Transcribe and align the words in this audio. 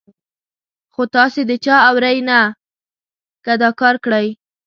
خو 0.93 1.01
تاسې 1.15 1.41
د 1.49 1.51
چا 1.65 1.75
اورئ 1.89 2.17
نه، 2.29 2.39
که 3.45 3.53
دا 3.61 3.69
کار 3.81 3.95
کړئ. 4.05 4.27